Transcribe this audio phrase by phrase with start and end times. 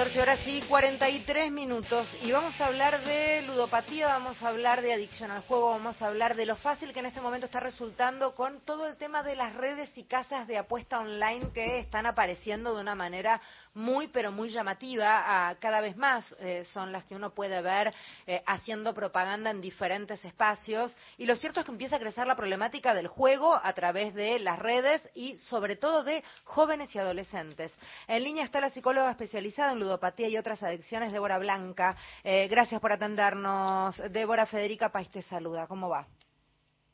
[0.00, 2.08] 14 horas y 43 minutos.
[2.22, 6.06] Y vamos a hablar de ludopatía, vamos a hablar de adicción al juego, vamos a
[6.06, 9.36] hablar de lo fácil que en este momento está resultando con todo el tema de
[9.36, 13.42] las redes y casas de apuesta online que están apareciendo de una manera
[13.74, 17.94] muy pero muy llamativa, cada vez más eh, son las que uno puede ver
[18.26, 20.96] eh, haciendo propaganda en diferentes espacios.
[21.18, 24.38] Y lo cierto es que empieza a crecer la problemática del juego a través de
[24.38, 27.70] las redes y sobre todo de jóvenes y adolescentes.
[28.08, 29.89] En línea está la psicóloga especializada en ludopatía
[30.28, 31.96] y otras adicciones, Débora Blanca.
[32.22, 34.00] Eh, gracias por atendernos.
[34.10, 35.66] Débora Federica País te saluda.
[35.66, 36.06] ¿Cómo va?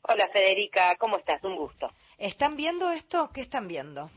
[0.09, 1.43] Hola Federica, ¿cómo estás?
[1.43, 1.91] Un gusto.
[2.17, 3.29] ¿Están viendo esto?
[3.33, 4.09] ¿Qué están viendo?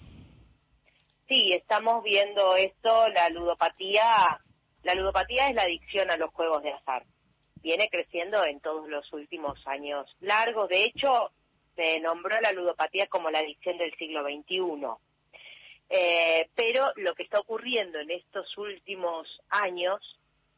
[1.28, 4.40] Sí, estamos viendo esto, la ludopatía.
[4.82, 7.04] La ludopatía es la adicción a los juegos de azar.
[7.56, 10.68] Viene creciendo en todos los últimos años largos.
[10.68, 11.32] De hecho,
[11.76, 15.09] se nombró la ludopatía como la adicción del siglo XXI.
[15.92, 20.00] Eh, pero lo que está ocurriendo en estos últimos años,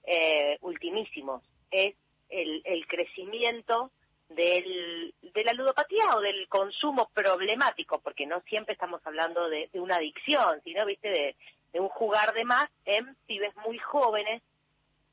[0.05, 1.94] eh, ultimísimos, es
[2.28, 3.91] el, crecimiento
[4.28, 9.97] del, de la ludopatía o del consumo problemático, porque no siempre estamos hablando de, una
[9.97, 11.36] adicción, sino, viste, de,
[11.72, 14.42] de, un jugar de más en pibes muy jóvenes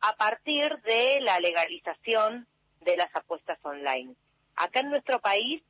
[0.01, 2.45] a partir de la legalización
[2.81, 4.15] de las apuestas online.
[4.57, 5.61] Acá en nuestro país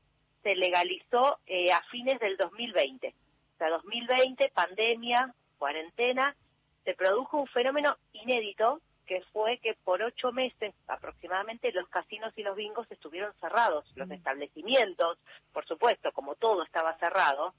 [0.42, 3.14] se legalizó eh, a fines del 2020
[3.60, 6.36] sea, 2020, pandemia, cuarentena,
[6.84, 12.44] se produjo un fenómeno inédito que fue que por ocho meses aproximadamente los casinos y
[12.44, 14.14] los bingos estuvieron cerrados, los mm.
[14.14, 15.18] establecimientos,
[15.52, 17.54] por supuesto, como todo estaba cerrado,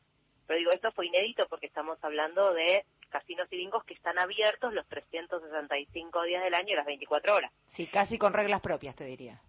[0.46, 4.72] pero digo, esto fue inédito porque estamos hablando de casinos y bingos que están abiertos
[4.72, 7.52] los 365 días del año y las 24 horas.
[7.68, 9.40] Sí, casi con reglas propias, te diría.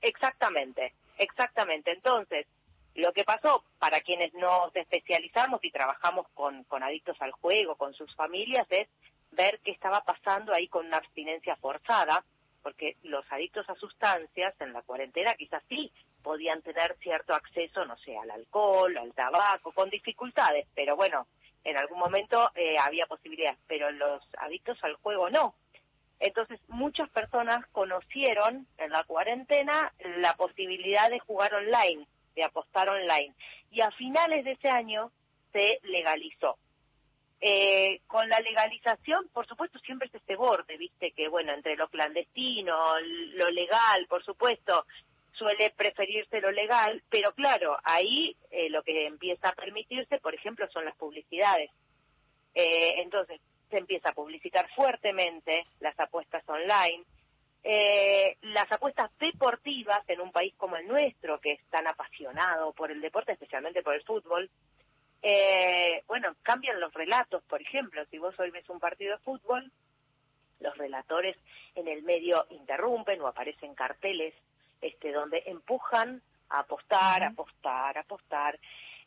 [0.00, 1.90] Exactamente, exactamente.
[1.92, 2.46] Entonces,
[2.96, 8.14] lo que pasó, para quienes nos especializamos y trabajamos con, adictos al juego, con sus
[8.14, 8.88] familias, es
[9.32, 12.24] ver qué estaba pasando ahí con una abstinencia forzada,
[12.62, 15.92] porque los adictos a sustancias en la cuarentena quizás sí
[16.22, 21.26] podían tener cierto acceso, no sé, al alcohol, al tabaco, con dificultades, pero bueno,
[21.64, 25.54] en algún momento eh, había posibilidades, pero los adictos al juego no.
[26.18, 32.06] Entonces, muchas personas conocieron en la cuarentena la posibilidad de jugar online
[32.36, 33.34] de apostar online.
[33.72, 35.10] Y a finales de ese año
[35.52, 36.58] se legalizó.
[37.40, 41.88] Eh, con la legalización, por supuesto, siempre es este borde, viste, que bueno, entre lo
[41.88, 42.98] clandestino,
[43.34, 44.86] lo legal, por supuesto,
[45.32, 50.66] suele preferirse lo legal, pero claro, ahí eh, lo que empieza a permitirse, por ejemplo,
[50.70, 51.70] son las publicidades.
[52.54, 57.04] Eh, entonces, se empieza a publicitar fuertemente las apuestas online,
[57.68, 62.92] eh, las apuestas deportivas en un país como el nuestro, que es tan apasionado por
[62.92, 64.48] el deporte, especialmente por el fútbol,
[65.20, 69.72] eh, bueno, cambian los relatos, por ejemplo, si vos hoy ves un partido de fútbol,
[70.60, 71.36] los relatores
[71.74, 74.32] en el medio interrumpen o aparecen carteles
[74.80, 78.60] este, donde empujan a apostar, apostar, apostar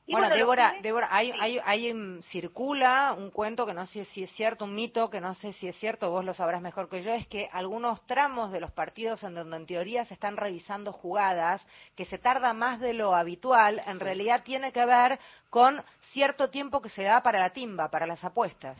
[0.09, 4.65] bueno, Débora, Débora, hay, hay, hay, circula un cuento que no sé si es cierto,
[4.65, 7.27] un mito que no sé si es cierto, vos lo sabrás mejor que yo, es
[7.27, 11.65] que algunos tramos de los partidos en donde en teoría se están revisando jugadas,
[11.95, 15.19] que se tarda más de lo habitual, en realidad tiene que ver
[15.49, 18.79] con cierto tiempo que se da para la timba, para las apuestas.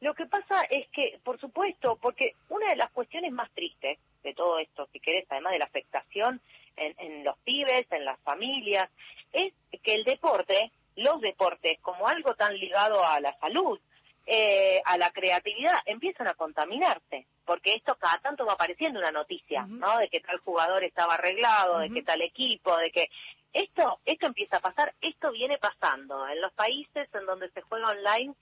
[0.00, 4.34] Lo que pasa es que, por supuesto, porque una de las cuestiones más tristes de
[4.34, 6.40] todo esto, si querés, además de la afectación
[6.76, 8.90] en, los pibes, en las familias,
[9.32, 13.78] es que el deporte, los deportes, como algo tan ligado a la salud,
[14.26, 19.64] eh, a la creatividad, empiezan a contaminarse, porque esto cada tanto va apareciendo una noticia,
[19.66, 19.98] ¿no?
[19.98, 23.08] De que tal jugador estaba arreglado, de que tal equipo, de que
[23.52, 27.88] esto, esto empieza a pasar, esto viene pasando en los países en donde se juega
[27.88, 28.34] online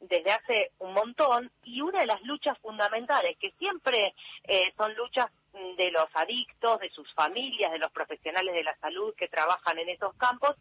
[0.00, 4.14] desde hace un montón y una de las luchas fundamentales que siempre
[4.44, 9.14] eh, son luchas de los adictos, de sus familias, de los profesionales de la salud
[9.16, 10.56] que trabajan en esos campos,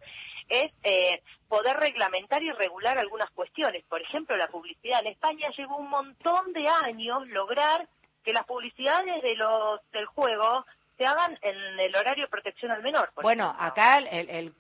[0.50, 3.84] es eh, poder reglamentar y regular algunas cuestiones.
[3.86, 5.02] Por ejemplo, la publicidad.
[5.02, 7.88] En España llevó un montón de años lograr
[8.24, 10.66] que las publicidades de los del juego
[10.98, 13.12] se hagan en el horario de protección al menor.
[13.22, 14.54] bueno, acá el, el,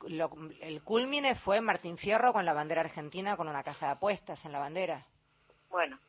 [0.61, 4.51] el culmine fue Martín Fierro con la bandera argentina, con una casa de apuestas en
[4.51, 5.06] la bandera.
[5.69, 6.00] Bueno,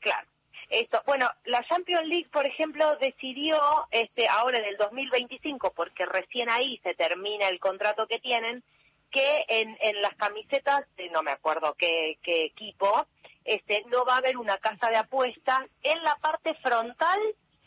[0.00, 0.26] claro.
[0.68, 3.58] Esto, bueno, la Champions League, por ejemplo, decidió
[3.90, 8.64] este ahora en el 2025, porque recién ahí se termina el contrato que tienen,
[9.10, 13.06] que en, en las camisetas, no me acuerdo qué, qué equipo,
[13.44, 17.20] este, no va a haber una casa de apuestas en la parte frontal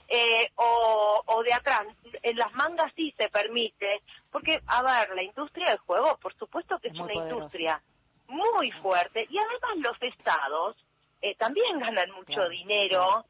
[0.10, 1.88] eh, o, o, de atrás.
[2.22, 6.80] En las mangas sí se permite, porque, a ver, la industria del juego, por supuesto
[6.80, 7.82] que es, una industria
[8.28, 10.76] muy fuerte, y además los estados
[11.22, 13.26] eh, también ganan mucho dinero.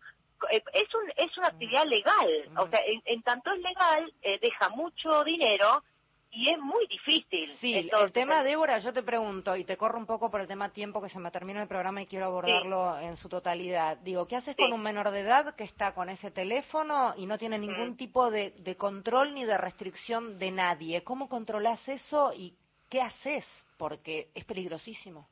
[0.52, 4.70] Eh, es, un, es una actividad legal, o sea, en, tanto es legal, eh, deja
[4.70, 5.84] mucho dinero
[6.32, 7.52] y es muy difícil.
[7.60, 10.72] Sí, el tema, Débora, yo te pregunto, y te corro un poco por el tema
[10.72, 13.98] tiempo que se me termina el programa y quiero abordarlo en su totalidad.
[13.98, 17.38] Digo, ¿qué haces con un menor de edad que está con ese teléfono y no
[17.38, 21.04] tiene ningún tipo de, de, control ni de restricción de nadie?
[21.04, 22.56] ¿Cómo controlas eso y
[22.90, 23.46] qué haces?
[23.78, 25.28] Porque es peligrosísimo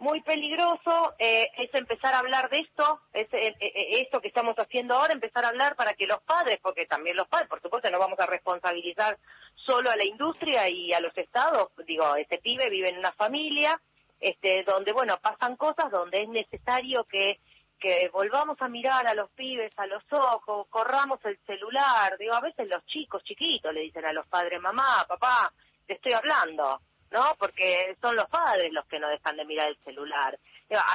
[0.00, 4.56] muy peligroso eh, es empezar a hablar de esto, es eh, eh, esto que estamos
[4.56, 7.90] haciendo ahora, empezar a hablar para que los padres, porque también los padres, por supuesto,
[7.90, 9.18] no vamos a responsabilizar
[9.54, 13.78] solo a la industria y a los estados, digo, este pibe vive en una familia,
[14.18, 17.38] este, donde, bueno, pasan cosas, donde es necesario que,
[17.78, 22.40] que volvamos a mirar a los pibes a los ojos, corramos el celular, digo, a
[22.40, 25.52] veces los chicos chiquitos le dicen a los padres, mamá, papá,
[25.86, 26.80] te estoy hablando,
[27.10, 27.34] ¿no?
[27.38, 30.38] Porque son los padres los que no dejan de mirar el celular.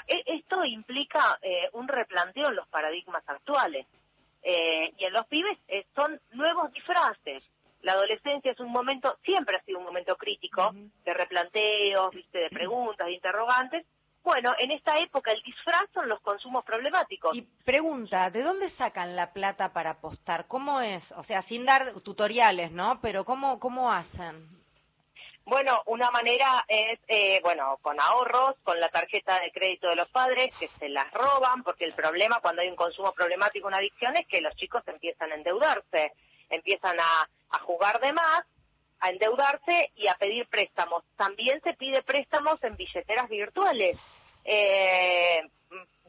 [0.08, 3.86] E, esto implica eh, un replanteo en los paradigmas actuales.
[4.42, 7.50] Eh, y en los pibes eh, son nuevos disfraces.
[7.82, 12.40] La adolescencia es un momento, siempre ha sido un momento crítico, de replanteos, ¿viste?
[12.40, 13.86] de preguntas, de interrogantes.
[14.24, 17.36] Bueno, en esta época el disfraz son los consumos problemáticos.
[17.38, 20.48] Y pregunta, ¿de dónde sacan la plata para apostar?
[20.48, 21.12] ¿Cómo es?
[21.12, 23.00] O sea, sin dar tutoriales, ¿no?
[23.02, 24.65] Pero ¿cómo, cómo hacen?
[25.48, 30.10] Bueno, una manera es, eh, bueno, con ahorros, con la tarjeta de crédito de los
[30.10, 34.18] padres, que se las roban, porque el problema cuando hay un consumo problemático, una adicción,
[34.18, 36.14] es que los chicos empiezan a endeudarse,
[36.50, 37.30] empiezan a,
[37.62, 38.44] jugar de más,
[39.00, 41.04] a endeudarse y a pedir préstamos.
[41.16, 43.98] También se pide préstamos en billeteras virtuales,
[44.44, 45.42] eh,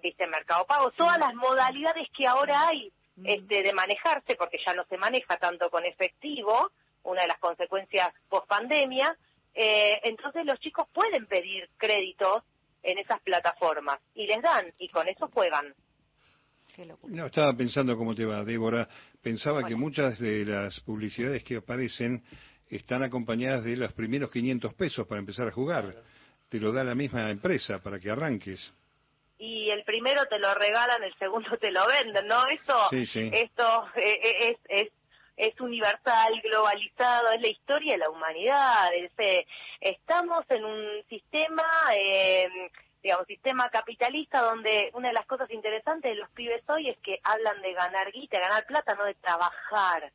[0.02, 2.90] viste, Mercado Pago, todas las modalidades que ahora hay
[3.22, 6.72] este, de manejarse, porque ya no se maneja tanto con efectivo,
[7.04, 9.16] una de las consecuencias post pandemia,
[9.56, 12.42] eh, entonces los chicos pueden pedir créditos
[12.82, 15.74] en esas plataformas y les dan y con eso juegan.
[17.08, 18.86] No, estaba pensando cómo te va, Débora.
[19.22, 22.22] Pensaba que muchas de las publicidades que aparecen
[22.68, 26.02] están acompañadas de los primeros 500 pesos para empezar a jugar.
[26.50, 28.74] Te lo da la misma empresa para que arranques.
[29.38, 32.46] Y el primero te lo regalan, el segundo te lo venden, ¿no?
[32.48, 34.92] Eso, esto eh, eh, es, es
[35.36, 38.90] es universal, globalizado, es la historia de la humanidad.
[38.94, 39.46] Eh,
[39.80, 42.48] estamos en un sistema, eh,
[43.02, 47.20] digamos, sistema capitalista donde una de las cosas interesantes de los pibes hoy es que
[47.22, 50.10] hablan de ganar guita, ganar plata, no de trabajar.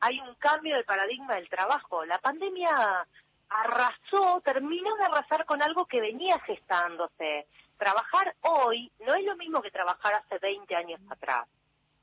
[0.00, 2.04] Hay un cambio de paradigma del trabajo.
[2.06, 3.06] La pandemia
[3.50, 7.46] arrasó, terminó de arrasar con algo que venía gestándose.
[7.76, 11.46] Trabajar hoy no es lo mismo que trabajar hace 20 años atrás.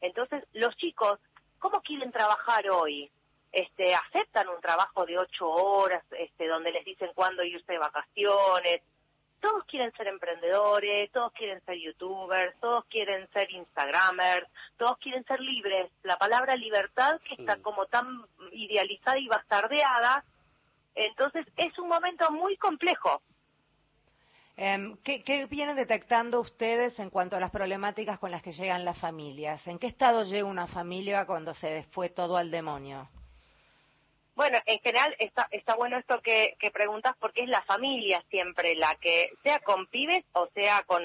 [0.02, 1.20] Entonces, los chicos
[1.60, 3.12] ¿cómo quieren trabajar hoy?
[3.52, 8.82] Este, aceptan un trabajo de ocho horas, este, donde les dicen cuándo irse de vacaciones.
[9.40, 14.48] Todos quieren ser emprendedores, todos quieren ser youtubers, todos quieren ser instagramers,
[14.78, 15.90] todos quieren ser libres.
[16.04, 20.26] La palabra libertad que está como tan idealizada y bastardeada,
[20.94, 23.22] entonces es un momento muy complejo
[24.62, 28.98] Em, ¿qué, vienen detectando ustedes en cuanto a las problemáticas con las que llegan las
[28.98, 29.66] familias?
[29.68, 33.08] ¿En qué estado llega una familia cuando se fue todo al demonio?
[34.36, 38.96] Bueno, en general está, está bueno esto que, preguntas porque es la familia siempre la
[38.96, 41.02] que, sea con pibes o sea con,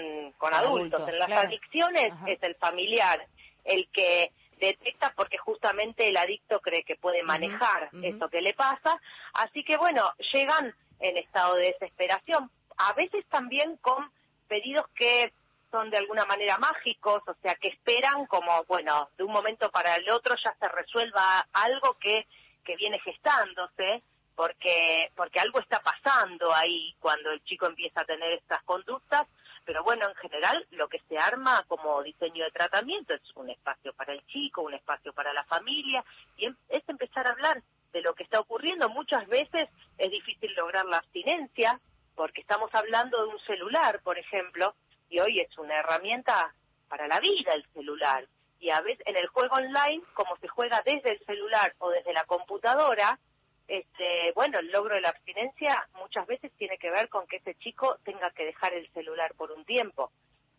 [0.52, 1.08] adultos.
[1.08, 3.24] En las adicciones es el familiar
[3.62, 9.00] el que detecta porque justamente el adicto cree que puede manejar eso que le pasa.
[9.32, 14.10] Así que bueno, llegan en estado de desesperación a veces también con
[14.48, 15.32] pedidos que
[15.70, 19.96] son de alguna manera mágicos, o sea, que esperan como, bueno, de un momento para
[19.96, 22.26] el otro ya se resuelva algo que,
[22.64, 24.02] que viene gestándose,
[24.36, 29.26] porque, porque algo está pasando ahí cuando el chico empieza a tener estas conductas,
[29.64, 33.92] pero bueno, en general lo que se arma como diseño de tratamiento es un espacio
[33.94, 36.04] para el chico, un espacio para la familia,
[36.36, 37.62] y em, es empezar a hablar
[37.92, 38.88] de lo que está ocurriendo.
[38.88, 41.80] Muchas veces es difícil lograr la abstinencia,
[42.14, 44.74] porque estamos hablando de un celular, por ejemplo,
[45.08, 46.54] y hoy es una herramienta
[46.88, 48.26] para la vida el celular.
[48.60, 52.12] Y a veces en el juego online, como se juega desde el celular o desde
[52.12, 53.18] la computadora,
[53.66, 57.54] este, bueno, el logro de la abstinencia muchas veces tiene que ver con que ese
[57.56, 60.10] chico tenga que dejar el celular por un tiempo.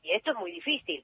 [0.04, 1.04] Y esto es muy difícil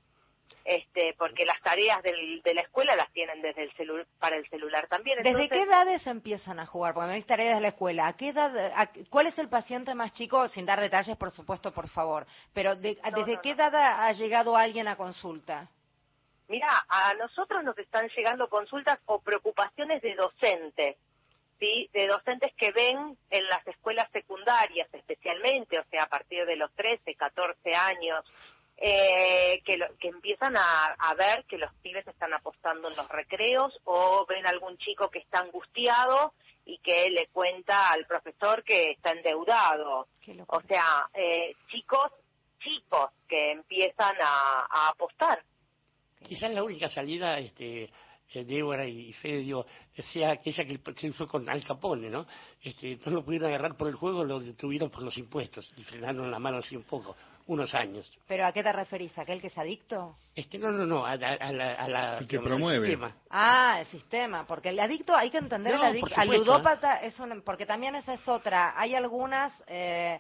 [0.66, 4.48] este, porque las tareas del, de la escuela las tienen desde el celu para el
[4.50, 5.22] celular también.
[5.24, 6.94] ¿Desde qué edades empiezan a jugar?
[6.94, 8.08] Porque hay tareas de la escuela.
[8.08, 10.48] ¿A qué edad, ¿Cuál es el paciente más chico?
[10.48, 12.26] Sin dar detalles, por supuesto, por favor.
[12.54, 15.70] Pero ¿desde qué edad ha llegado alguien a consulta?
[16.52, 20.98] Mira, a nosotros nos están llegando consultas o preocupaciones de docentes,
[21.58, 21.90] ¿sí?
[21.94, 26.70] De docentes que ven en las escuelas secundarias especialmente, o sea, a partir de los
[26.74, 28.26] 13, 14 años,
[28.84, 34.26] eh, que, que empiezan a, ver que los pibes están apostando en los recreos o
[34.28, 36.34] ven algún chico que está angustiado
[36.66, 40.08] y que le cuenta al profesor que está endeudado.
[40.48, 42.12] O sea, eh, chicos,
[42.60, 45.44] chicos que empiezan a, apostar.
[46.24, 47.84] Quizás la única salida, este,
[48.34, 49.66] eh, Débora y Fede, digo,
[50.12, 52.26] sea aquella que se usó con Al Capone, ¿no?
[52.64, 56.32] Este, no lo pudieron agarrar por el juego, lo detuvieron por los impuestos y frenaron
[56.32, 57.16] la mano así un poco
[57.52, 58.12] unos años.
[58.28, 59.18] ¿Pero a qué te referís?
[59.18, 60.16] ¿A aquel que es adicto?
[60.36, 62.20] Este, no, no, no, a, la...
[62.28, 62.88] que promueve.
[62.88, 63.16] sistema.
[63.30, 67.42] Ah, el sistema, porque el adicto, hay que entender el adicto, al ludópata, es un,
[67.42, 69.52] porque también esa es otra, hay algunas...
[69.68, 70.20] Eh,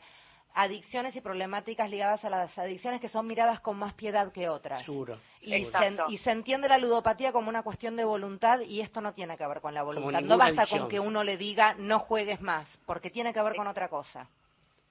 [0.53, 4.83] adicciones y problemáticas ligadas a las adicciones que son miradas con más piedad que otras.
[4.83, 5.17] Seguro.
[5.39, 9.13] Y, se, y, se, entiende la ludopatía como una cuestión de voluntad y esto no
[9.13, 10.19] tiene que ver con la voluntad.
[10.19, 13.67] No basta con que uno le diga no juegues más, porque tiene que ver con
[13.67, 14.27] otra cosa.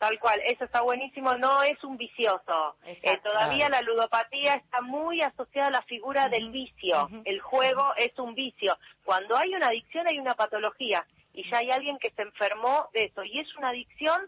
[0.01, 2.75] Tal cual, eso está buenísimo, no es un vicioso.
[2.87, 7.07] Eh, todavía la ludopatía está muy asociada a la figura del vicio.
[7.27, 8.79] El juego es un vicio.
[9.05, 13.05] Cuando hay una adicción hay una patología y ya hay alguien que se enfermó de
[13.05, 13.23] eso.
[13.25, 14.27] Y es una adicción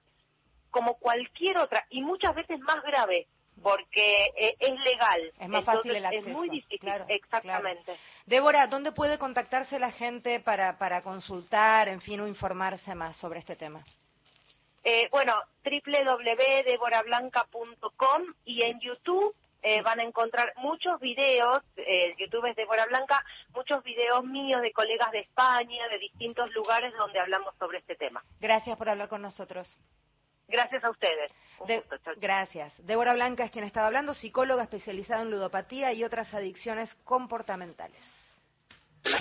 [0.70, 3.26] como cualquier otra y muchas veces más grave
[3.62, 5.32] porque eh, es legal.
[5.40, 6.28] Es más fácil el acceso.
[6.28, 7.96] Es muy difícil, exactamente.
[8.26, 13.38] Débora, ¿dónde puede contactarse la gente para, para consultar, en fin, o informarse más sobre
[13.38, 13.82] este tema?
[14.84, 15.34] Eh, bueno,
[15.64, 23.24] www.deborablanca.com y en YouTube eh, van a encontrar muchos videos, eh, YouTube es Débora Blanca,
[23.54, 28.24] muchos videos míos de colegas de España, de distintos lugares donde hablamos sobre este tema.
[28.40, 29.78] Gracias por hablar con nosotros.
[30.48, 31.32] Gracias a ustedes.
[32.16, 32.74] gracias.
[32.84, 38.21] Débora Blanca es quien estaba hablando, psicóloga especializada en ludopatía y otras adicciones comportamentales.